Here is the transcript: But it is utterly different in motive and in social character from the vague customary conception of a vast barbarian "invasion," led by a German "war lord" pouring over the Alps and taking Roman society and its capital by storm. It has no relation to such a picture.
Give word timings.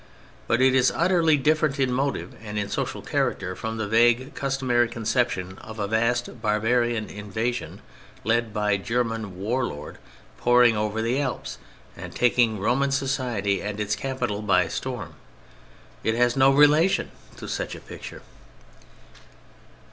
But 0.47 0.61
it 0.61 0.73
is 0.73 0.91
utterly 0.95 1.37
different 1.37 1.79
in 1.79 1.91
motive 1.93 2.33
and 2.43 2.57
in 2.57 2.69
social 2.69 3.03
character 3.03 3.55
from 3.55 3.77
the 3.77 3.87
vague 3.87 4.33
customary 4.33 4.87
conception 4.87 5.59
of 5.59 5.77
a 5.77 5.87
vast 5.87 6.41
barbarian 6.41 7.07
"invasion," 7.07 7.81
led 8.23 8.51
by 8.51 8.71
a 8.71 8.77
German 8.79 9.37
"war 9.39 9.63
lord" 9.63 9.99
pouring 10.39 10.75
over 10.75 11.03
the 11.03 11.21
Alps 11.21 11.59
and 11.95 12.15
taking 12.15 12.59
Roman 12.59 12.89
society 12.89 13.61
and 13.61 13.79
its 13.79 13.95
capital 13.95 14.41
by 14.41 14.67
storm. 14.69 15.13
It 16.03 16.15
has 16.15 16.35
no 16.35 16.49
relation 16.51 17.11
to 17.37 17.47
such 17.47 17.75
a 17.75 17.79
picture. 17.79 18.23